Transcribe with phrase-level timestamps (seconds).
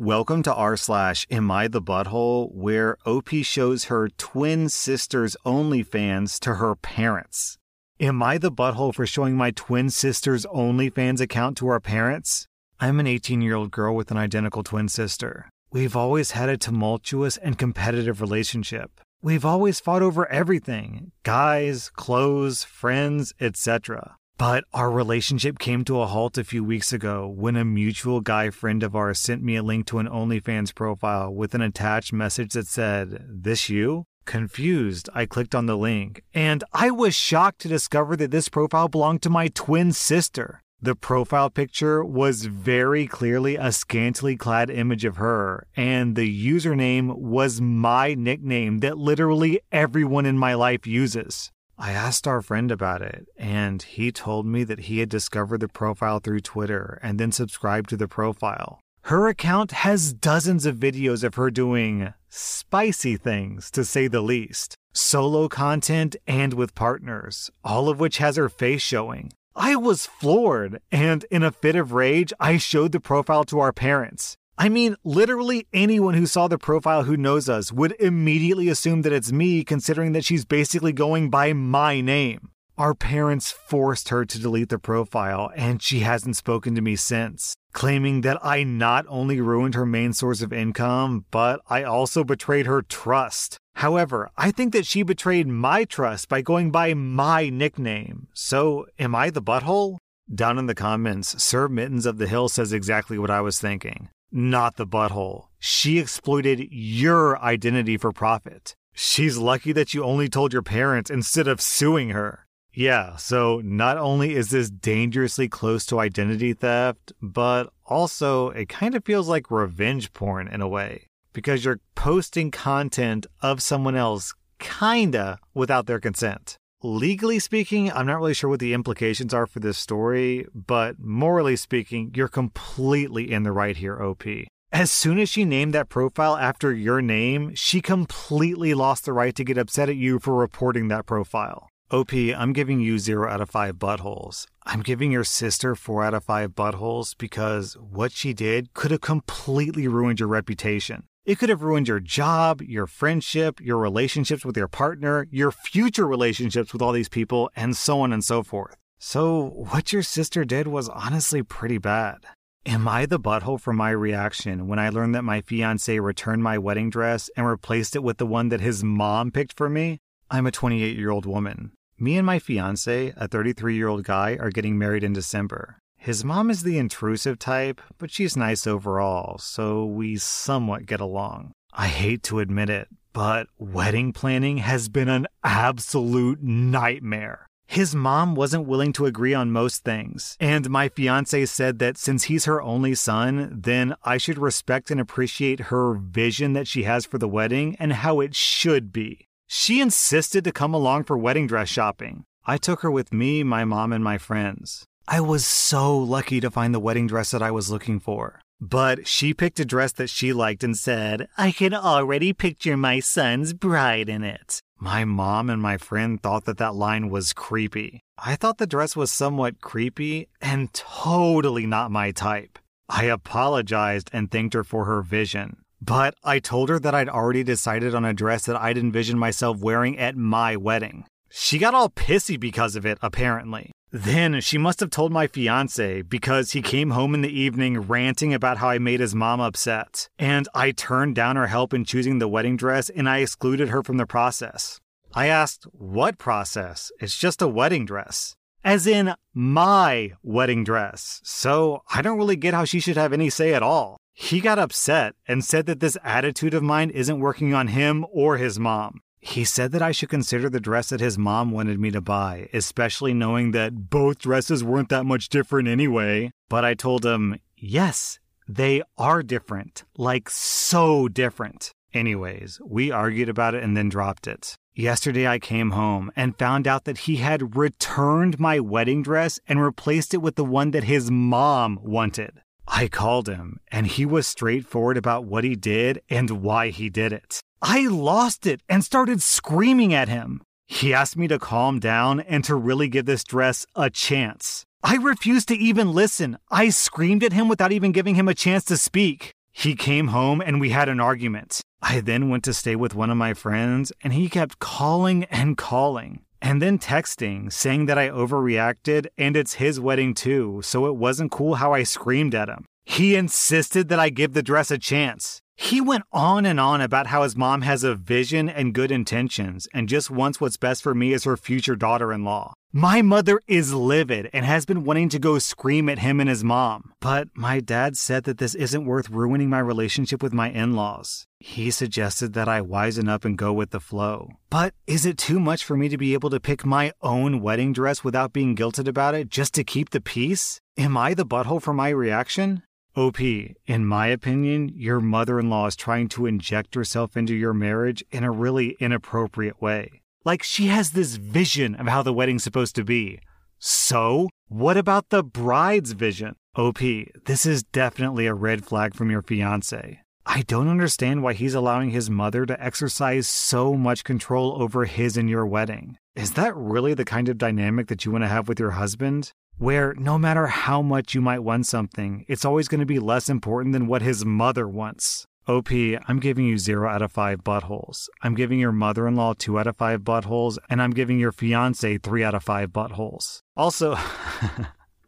[0.00, 6.38] Welcome to r slash Am I the Butthole, where OP shows her twin sister's OnlyFans
[6.38, 7.58] to her parents.
[7.98, 12.46] Am I the butthole for showing my twin sister's OnlyFans account to our parents?
[12.78, 15.50] I'm an 18 year old girl with an identical twin sister.
[15.72, 19.00] We've always had a tumultuous and competitive relationship.
[19.20, 24.14] We've always fought over everything guys, clothes, friends, etc.
[24.38, 28.50] But our relationship came to a halt a few weeks ago when a mutual guy
[28.50, 32.52] friend of ours sent me a link to an OnlyFans profile with an attached message
[32.52, 34.04] that said, This you?
[34.26, 38.86] Confused, I clicked on the link, and I was shocked to discover that this profile
[38.86, 40.62] belonged to my twin sister.
[40.80, 47.16] The profile picture was very clearly a scantily clad image of her, and the username
[47.16, 51.50] was my nickname that literally everyone in my life uses.
[51.78, 55.68] I asked our friend about it, and he told me that he had discovered the
[55.68, 58.80] profile through Twitter and then subscribed to the profile.
[59.02, 64.74] Her account has dozens of videos of her doing spicy things, to say the least.
[64.92, 69.32] Solo content and with partners, all of which has her face showing.
[69.54, 73.72] I was floored, and in a fit of rage, I showed the profile to our
[73.72, 74.36] parents.
[74.60, 79.12] I mean, literally anyone who saw the profile who knows us would immediately assume that
[79.12, 82.50] it's me, considering that she's basically going by my name.
[82.76, 87.54] Our parents forced her to delete the profile, and she hasn't spoken to me since,
[87.72, 92.66] claiming that I not only ruined her main source of income, but I also betrayed
[92.66, 93.58] her trust.
[93.76, 98.26] However, I think that she betrayed my trust by going by my nickname.
[98.34, 99.98] So, am I the butthole?
[100.34, 104.08] Down in the comments, Sir Mittens of the Hill says exactly what I was thinking
[104.30, 105.46] not the butthole.
[105.58, 108.74] She exploited your identity for profit.
[108.92, 112.46] She's lucky that you only told your parents instead of suing her.
[112.72, 118.94] Yeah, so not only is this dangerously close to identity theft, but also it kind
[118.94, 124.34] of feels like revenge porn in a way because you're posting content of someone else
[124.58, 129.60] kinda without their consent legally speaking, I'm not really sure what the implications are for
[129.60, 134.24] this story, but morally speaking, you're completely in the right here, OP.
[134.70, 139.34] As soon as she named that profile after your name, she completely lost the right
[139.34, 141.68] to get upset at you for reporting that profile.
[141.90, 144.44] OP, I'm giving you 0 out of 5 buttholes.
[144.66, 149.00] I'm giving your sister 4 out of 5 buttholes because what she did could have
[149.00, 151.04] completely ruined your reputation.
[151.28, 156.06] It could have ruined your job, your friendship, your relationships with your partner, your future
[156.06, 158.78] relationships with all these people, and so on and so forth.
[158.98, 162.24] So, what your sister did was honestly pretty bad.
[162.64, 166.56] Am I the butthole for my reaction when I learned that my fiance returned my
[166.56, 169.98] wedding dress and replaced it with the one that his mom picked for me?
[170.30, 171.72] I'm a 28 year old woman.
[171.98, 175.76] Me and my fiance, a 33 year old guy, are getting married in December.
[175.98, 181.52] His mom is the intrusive type, but she's nice overall, so we somewhat get along.
[181.72, 187.46] I hate to admit it, but wedding planning has been an absolute nightmare.
[187.66, 192.24] His mom wasn't willing to agree on most things, and my fiance said that since
[192.24, 197.04] he's her only son, then I should respect and appreciate her vision that she has
[197.04, 199.26] for the wedding and how it should be.
[199.48, 202.24] She insisted to come along for wedding dress shopping.
[202.46, 204.86] I took her with me, my mom, and my friends.
[205.10, 208.42] I was so lucky to find the wedding dress that I was looking for.
[208.60, 213.00] But she picked a dress that she liked and said, I can already picture my
[213.00, 214.60] son's bride in it.
[214.78, 218.02] My mom and my friend thought that that line was creepy.
[218.18, 222.58] I thought the dress was somewhat creepy and totally not my type.
[222.90, 225.56] I apologized and thanked her for her vision.
[225.80, 229.56] But I told her that I'd already decided on a dress that I'd envision myself
[229.56, 231.06] wearing at my wedding.
[231.40, 233.70] She got all pissy because of it, apparently.
[233.92, 238.34] Then she must have told my fiance because he came home in the evening ranting
[238.34, 240.08] about how I made his mom upset.
[240.18, 243.84] And I turned down her help in choosing the wedding dress and I excluded her
[243.84, 244.80] from the process.
[245.14, 246.90] I asked, What process?
[246.98, 248.34] It's just a wedding dress.
[248.64, 251.20] As in, my wedding dress.
[251.22, 253.96] So I don't really get how she should have any say at all.
[254.12, 258.38] He got upset and said that this attitude of mine isn't working on him or
[258.38, 259.02] his mom.
[259.20, 262.48] He said that I should consider the dress that his mom wanted me to buy,
[262.52, 266.30] especially knowing that both dresses weren't that much different anyway.
[266.48, 268.18] But I told him, yes,
[268.48, 269.84] they are different.
[269.96, 271.72] Like, so different.
[271.92, 274.56] Anyways, we argued about it and then dropped it.
[274.74, 279.60] Yesterday, I came home and found out that he had returned my wedding dress and
[279.60, 282.42] replaced it with the one that his mom wanted.
[282.68, 287.12] I called him, and he was straightforward about what he did and why he did
[287.12, 287.40] it.
[287.62, 290.42] I lost it and started screaming at him.
[290.66, 294.64] He asked me to calm down and to really give this dress a chance.
[294.82, 296.38] I refused to even listen.
[296.50, 299.32] I screamed at him without even giving him a chance to speak.
[299.50, 301.60] He came home and we had an argument.
[301.82, 305.56] I then went to stay with one of my friends and he kept calling and
[305.56, 310.94] calling and then texting saying that I overreacted and it's his wedding too, so it
[310.94, 312.66] wasn't cool how I screamed at him.
[312.84, 315.40] He insisted that I give the dress a chance.
[315.60, 319.66] He went on and on about how his mom has a vision and good intentions
[319.74, 322.54] and just wants what's best for me as her future daughter in law.
[322.72, 326.44] My mother is livid and has been wanting to go scream at him and his
[326.44, 326.92] mom.
[327.00, 331.26] But my dad said that this isn't worth ruining my relationship with my in laws.
[331.40, 334.34] He suggested that I wisen up and go with the flow.
[334.50, 337.72] But is it too much for me to be able to pick my own wedding
[337.72, 340.60] dress without being guilted about it just to keep the peace?
[340.76, 342.62] Am I the butthole for my reaction?
[342.98, 347.54] OP, in my opinion, your mother in law is trying to inject herself into your
[347.54, 350.02] marriage in a really inappropriate way.
[350.24, 353.20] Like she has this vision of how the wedding's supposed to be.
[353.60, 356.34] So, what about the bride's vision?
[356.56, 356.80] OP,
[357.24, 360.00] this is definitely a red flag from your fiance.
[360.26, 365.16] I don't understand why he's allowing his mother to exercise so much control over his
[365.16, 365.98] and your wedding.
[366.18, 369.32] Is that really the kind of dynamic that you want to have with your husband?
[369.58, 373.28] where no matter how much you might want something, it's always going to be less
[373.28, 375.26] important than what his mother wants.
[375.48, 378.08] OP, I'm giving you 0 out of 5 buttholes.
[378.22, 381.32] I'm giving your mother in law 2 out of 5 buttholes, and I'm giving your
[381.32, 383.42] fiance 3 out of 5 buttholes.
[383.56, 383.96] Also,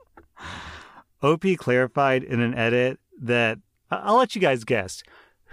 [1.23, 3.59] OP clarified in an edit that
[3.91, 5.03] I'll let you guys guess.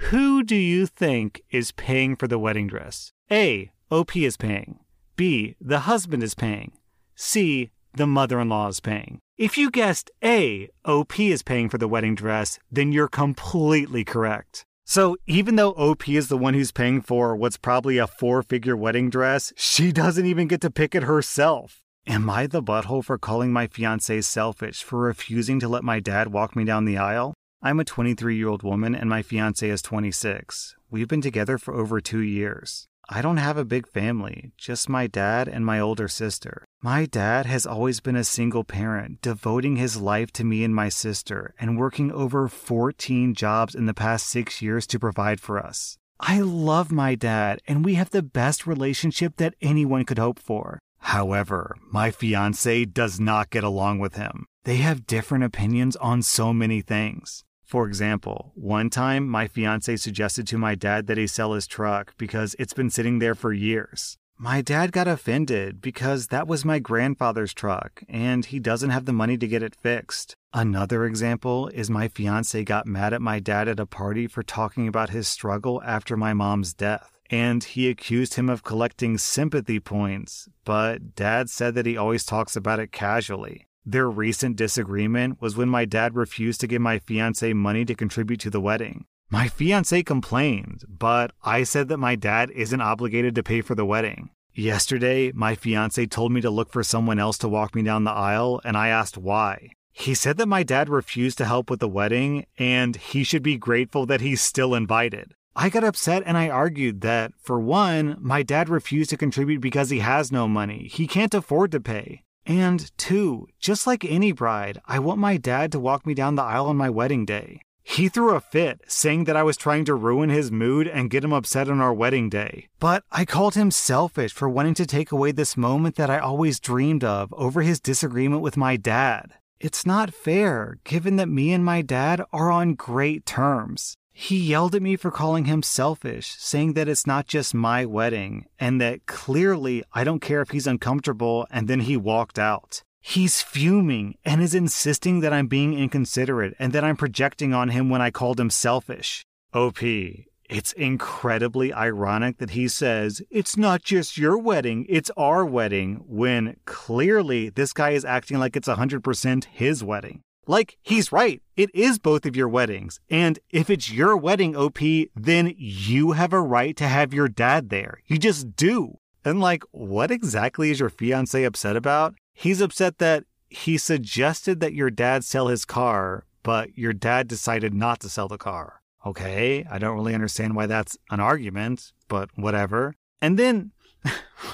[0.10, 3.12] Who do you think is paying for the wedding dress?
[3.30, 3.72] A.
[3.92, 4.80] OP is paying.
[5.18, 5.56] B.
[5.60, 6.72] The husband is paying.
[7.16, 9.20] C the mother in law is paying.
[9.38, 14.64] If you guessed A, OP is paying for the wedding dress, then you're completely correct.
[14.86, 18.78] So even though OP is the one who's paying for what's probably a four figure
[18.78, 21.82] wedding dress, she doesn't even get to pick it herself.
[22.06, 26.32] Am I the butthole for calling my fiance selfish for refusing to let my dad
[26.32, 27.34] walk me down the aisle?
[27.62, 30.76] I'm a 23 year old woman and my fiance is 26.
[30.90, 32.88] We've been together for over two years.
[33.10, 36.66] I don't have a big family, just my dad and my older sister.
[36.82, 40.90] My dad has always been a single parent, devoting his life to me and my
[40.90, 45.98] sister, and working over 14 jobs in the past six years to provide for us.
[46.20, 50.80] I love my dad, and we have the best relationship that anyone could hope for.
[51.00, 54.48] However, my fiance does not get along with him.
[54.66, 57.46] They have different opinions on so many things.
[57.68, 62.14] For example, one time my fiance suggested to my dad that he sell his truck
[62.18, 64.18] because it's been sitting there for years.
[64.38, 69.12] My dad got offended because that was my grandfather's truck and he doesn't have the
[69.12, 70.34] money to get it fixed.
[70.54, 74.88] Another example is my fiance got mad at my dad at a party for talking
[74.88, 77.12] about his struggle after my mom's death.
[77.30, 82.56] And he accused him of collecting sympathy points, but dad said that he always talks
[82.56, 83.67] about it casually.
[83.90, 88.42] Their recent disagreement was when my dad refused to give my fiance money to contribute
[88.42, 89.06] to the wedding.
[89.30, 93.86] My fiance complained, but I said that my dad isn't obligated to pay for the
[93.86, 94.32] wedding.
[94.54, 98.12] Yesterday, my fiance told me to look for someone else to walk me down the
[98.12, 99.70] aisle, and I asked why.
[99.94, 103.58] He said that my dad refused to help with the wedding, and he should be
[103.58, 105.34] grateful that he's still invited.
[105.56, 109.92] I got upset and I argued that, for one, my dad refused to contribute because
[109.92, 110.90] he has no money.
[110.92, 112.24] He can't afford to pay.
[112.48, 116.44] And two, just like any bride, I want my dad to walk me down the
[116.44, 117.60] aisle on my wedding day.
[117.84, 121.26] He threw a fit, saying that I was trying to ruin his mood and get
[121.26, 122.68] him upset on our wedding day.
[122.80, 126.62] But I called him selfish for wanting to take away this moment that I always
[126.62, 129.34] dreamed of over his disagreement with my dad.
[129.60, 133.98] It's not fair, given that me and my dad are on great terms.
[134.20, 138.48] He yelled at me for calling him selfish, saying that it's not just my wedding,
[138.60, 142.82] and that clearly I don't care if he's uncomfortable, and then he walked out.
[143.00, 147.92] He's fuming and is insisting that I'm being inconsiderate and that I'm projecting on him
[147.92, 149.24] when I called him selfish.
[149.54, 156.04] OP, it's incredibly ironic that he says, It's not just your wedding, it's our wedding,
[156.08, 160.24] when clearly this guy is acting like it's 100% his wedding.
[160.48, 161.42] Like, he's right.
[161.56, 163.00] It is both of your weddings.
[163.10, 164.80] And if it's your wedding, OP,
[165.16, 168.00] then you have a right to have your dad there.
[168.06, 169.00] You just do.
[169.26, 172.16] And like, what exactly is your fiance upset about?
[172.34, 177.74] He's upset that he suggested that your dad sell his car, but your dad decided
[177.74, 178.82] not to sell the car.
[179.06, 182.96] Okay, I don't really understand why that's an argument, but whatever.
[183.22, 183.72] And then,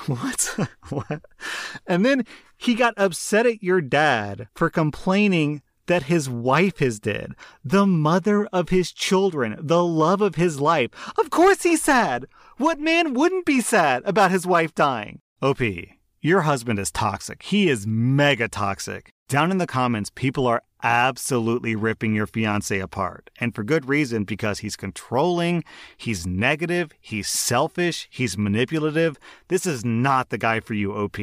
[0.08, 0.58] what?
[0.90, 1.22] what?
[1.86, 2.26] And then
[2.58, 8.46] he got upset at your dad for complaining that his wife is dead, the mother
[8.48, 10.92] of his children, the love of his life.
[11.18, 12.28] Of course he's sad.
[12.58, 15.20] What man wouldn't be sad about his wife dying?
[15.42, 15.62] OP,
[16.22, 17.44] your husband is toxic.
[17.44, 19.12] He is mega toxic.
[19.28, 23.30] Down in the comments, people are absolutely ripping your fiance apart.
[23.40, 25.64] And for good reason, because he's controlling,
[25.98, 29.18] he's negative, he's selfish, he's manipulative.
[29.48, 31.18] This is not the guy for you, OP.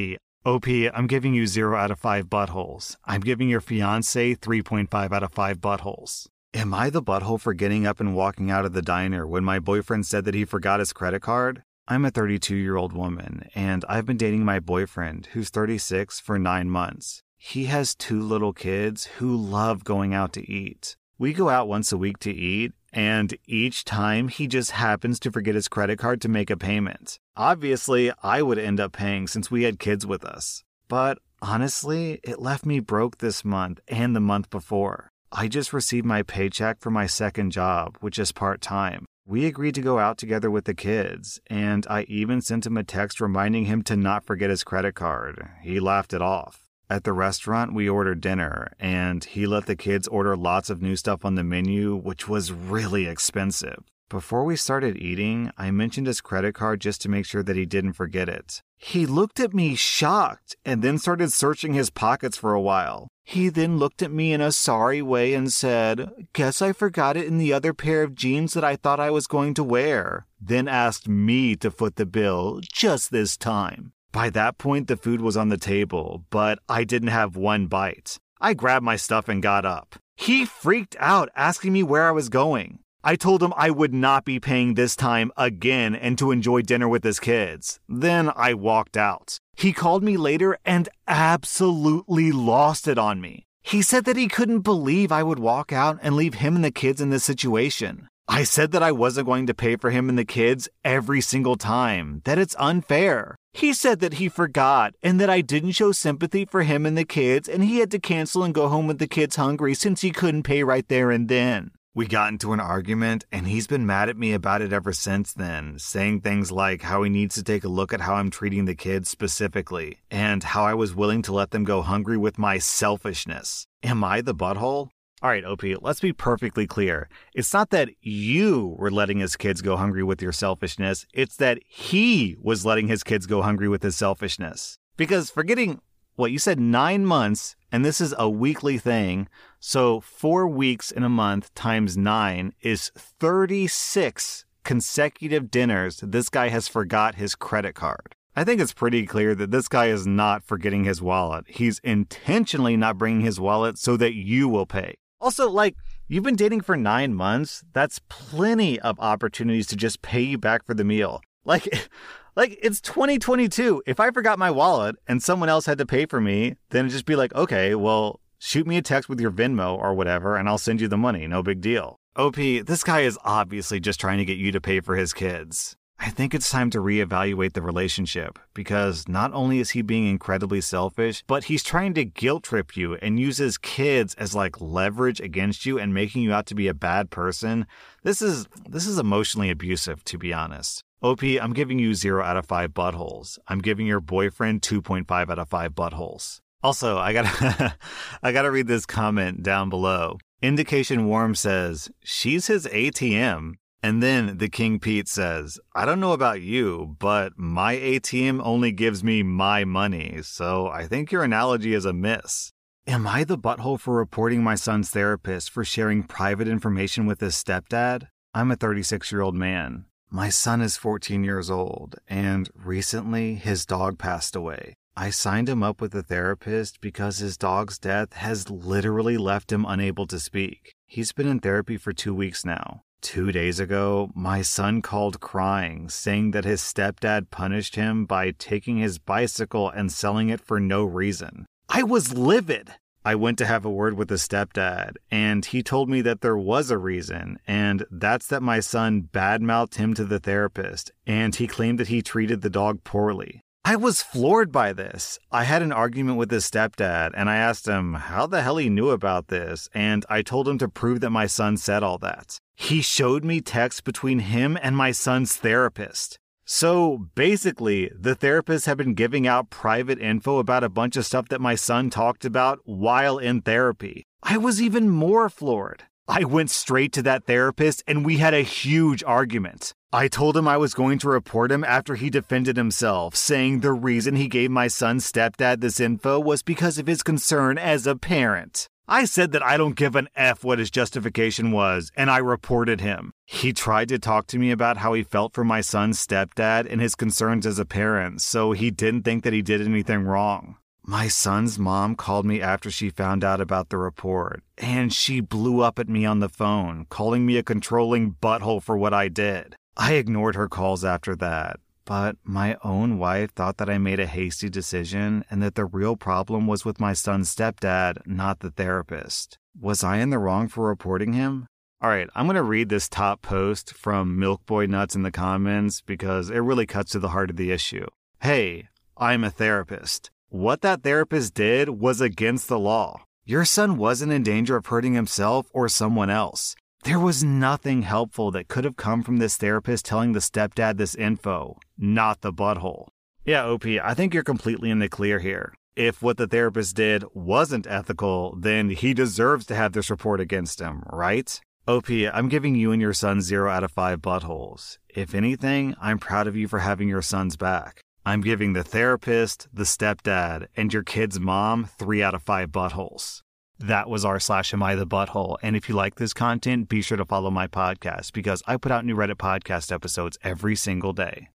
[0.47, 2.97] OP, I'm giving you 0 out of 5 buttholes.
[3.04, 6.28] I'm giving your fiance 3.5 out of 5 buttholes.
[6.54, 9.59] Am I the butthole for getting up and walking out of the diner when my
[9.59, 11.62] boyfriend said that he forgot his credit card?
[11.87, 16.38] I'm a 32 year old woman, and I've been dating my boyfriend, who's 36, for
[16.38, 17.23] nine months.
[17.37, 20.97] He has two little kids who love going out to eat.
[21.18, 25.30] We go out once a week to eat, and each time he just happens to
[25.30, 27.18] forget his credit card to make a payment.
[27.37, 30.62] Obviously, I would end up paying since we had kids with us.
[30.88, 35.11] But honestly, it left me broke this month and the month before.
[35.32, 39.06] I just received my paycheck for my second job, which is part time.
[39.26, 42.82] We agreed to go out together with the kids, and I even sent him a
[42.82, 45.49] text reminding him to not forget his credit card.
[45.62, 46.70] He laughed it off.
[46.90, 50.97] At the restaurant, we ordered dinner, and he let the kids order lots of new
[50.97, 53.85] stuff on the menu, which was really expensive.
[54.09, 57.64] Before we started eating, I mentioned his credit card just to make sure that he
[57.64, 58.61] didn't forget it.
[58.76, 63.06] He looked at me shocked and then started searching his pockets for a while.
[63.23, 67.28] He then looked at me in a sorry way and said, Guess I forgot it
[67.28, 70.26] in the other pair of jeans that I thought I was going to wear.
[70.40, 73.92] Then asked me to foot the bill just this time.
[74.12, 78.19] By that point, the food was on the table, but I didn't have one bite.
[78.40, 79.97] I grabbed my stuff and got up.
[80.17, 82.81] He freaked out, asking me where I was going.
[83.02, 86.88] I told him I would not be paying this time again and to enjoy dinner
[86.88, 87.81] with his kids.
[87.88, 89.38] Then I walked out.
[89.57, 93.47] He called me later and absolutely lost it on me.
[93.62, 96.71] He said that he couldn't believe I would walk out and leave him and the
[96.71, 98.09] kids in this situation.
[98.32, 101.56] I said that I wasn't going to pay for him and the kids every single
[101.56, 103.34] time, that it's unfair.
[103.52, 107.04] He said that he forgot and that I didn't show sympathy for him and the
[107.04, 110.12] kids and he had to cancel and go home with the kids hungry since he
[110.12, 111.72] couldn't pay right there and then.
[111.92, 115.32] We got into an argument, and he's been mad at me about it ever since
[115.32, 118.64] then, saying things like how he needs to take a look at how I'm treating
[118.64, 122.58] the kids specifically, and how I was willing to let them go hungry with my
[122.58, 123.66] selfishness.
[123.82, 124.90] Am I the butthole?
[125.23, 127.07] All right, OP, let's be perfectly clear.
[127.35, 131.59] It's not that you were letting his kids go hungry with your selfishness, it's that
[131.67, 134.79] he was letting his kids go hungry with his selfishness.
[134.97, 135.83] Because forgetting
[136.17, 139.29] what you said nine months, and this is a weekly thing.
[139.59, 146.67] So four weeks in a month times nine is 36 consecutive dinners this guy has
[146.67, 148.15] forgot his credit card.
[148.35, 151.45] I think it's pretty clear that this guy is not forgetting his wallet.
[151.47, 154.95] He's intentionally not bringing his wallet so that you will pay.
[155.21, 155.77] Also, like,
[156.09, 157.62] you've been dating for nine months.
[157.73, 161.21] That's plenty of opportunities to just pay you back for the meal.
[161.45, 161.91] Like,
[162.37, 163.83] like it's 2022.
[163.87, 166.93] If I forgot my wallet and someone else had to pay for me, then it'd
[166.93, 170.49] just be like, okay, well, shoot me a text with your Venmo or whatever, and
[170.49, 171.27] I'll send you the money.
[171.27, 171.97] No big deal.
[172.17, 175.77] OP, this guy is obviously just trying to get you to pay for his kids.
[176.02, 180.62] I think it's time to reevaluate the relationship because not only is he being incredibly
[180.62, 185.66] selfish, but he's trying to guilt trip you and uses kids as like leverage against
[185.66, 187.66] you and making you out to be a bad person.
[188.02, 190.83] This is this is emotionally abusive to be honest.
[191.02, 193.38] OP, I'm giving you 0 out of 5 buttholes.
[193.49, 196.40] I'm giving your boyfriend 2.5 out of 5 buttholes.
[196.62, 197.76] Also, I gotta,
[198.23, 200.19] I gotta read this comment down below.
[200.42, 203.54] Indication Warm says, she's his ATM.
[203.82, 208.72] And then the King Pete says, I don't know about you, but my ATM only
[208.72, 212.52] gives me my money, so I think your analogy is a miss.
[212.87, 217.34] Am I the butthole for reporting my son's therapist for sharing private information with his
[217.34, 218.08] stepdad?
[218.34, 219.87] I'm a 36 year old man.
[220.10, 224.75] My son is 14 years old, and recently his dog passed away.
[224.96, 229.64] I signed him up with a therapist because his dog's death has literally left him
[229.64, 230.75] unable to speak.
[230.84, 232.82] He's been in therapy for two weeks now.
[233.00, 238.76] Two days ago, my son called crying, saying that his stepdad punished him by taking
[238.76, 241.47] his bicycle and selling it for no reason.
[241.69, 242.75] I was livid.
[243.02, 246.37] I went to have a word with the stepdad, and he told me that there
[246.37, 251.47] was a reason, and that's that my son badmouthed him to the therapist, and he
[251.47, 253.40] claimed that he treated the dog poorly.
[253.64, 255.19] I was floored by this.
[255.31, 258.69] I had an argument with his stepdad, and I asked him how the hell he
[258.69, 262.38] knew about this, and I told him to prove that my son said all that.
[262.57, 266.19] He showed me texts between him and my son's therapist.
[266.45, 271.29] So basically, the therapist had been giving out private info about a bunch of stuff
[271.29, 274.05] that my son talked about while in therapy.
[274.23, 275.85] I was even more floored.
[276.09, 279.75] I went straight to that therapist and we had a huge argument.
[279.92, 283.73] I told him I was going to report him after he defended himself, saying the
[283.73, 287.97] reason he gave my son's stepdad this info was because of his concern as a
[287.97, 288.68] parent.
[288.87, 292.80] I said that I don't give an F what his justification was, and I reported
[292.80, 293.11] him.
[293.26, 296.80] He tried to talk to me about how he felt for my son's stepdad and
[296.80, 300.54] his concerns as a parent, so he didn't think that he did anything wrong.
[300.85, 305.61] My son's mom called me after she found out about the report, and she blew
[305.62, 309.56] up at me on the phone, calling me a controlling butthole for what I did.
[309.82, 314.04] I ignored her calls after that, but my own wife thought that I made a
[314.04, 319.38] hasty decision and that the real problem was with my son's stepdad, not the therapist.
[319.58, 321.46] Was I in the wrong for reporting him?
[321.80, 325.10] All right, I'm going to read this top post from Milk Boy Nuts in the
[325.10, 327.87] comments because it really cuts to the heart of the issue.
[328.20, 328.68] Hey,
[328.99, 330.10] I'm a therapist.
[330.28, 333.04] What that therapist did was against the law.
[333.25, 336.54] Your son wasn't in danger of hurting himself or someone else.
[336.82, 340.94] There was nothing helpful that could have come from this therapist telling the stepdad this
[340.94, 342.88] info, not the butthole.
[343.22, 345.52] Yeah, OP, I think you're completely in the clear here.
[345.76, 350.58] If what the therapist did wasn't ethical, then he deserves to have this report against
[350.58, 351.38] him, right?
[351.68, 354.78] OP, I'm giving you and your son 0 out of 5 buttholes.
[354.88, 357.82] If anything, I'm proud of you for having your son's back.
[358.06, 363.20] I'm giving the therapist, the stepdad, and your kid's mom three out of five buttholes.
[363.61, 365.37] That was r slash am I the butthole.
[365.43, 368.73] And if you like this content, be sure to follow my podcast because I put
[368.73, 371.29] out new Reddit podcast episodes every single day.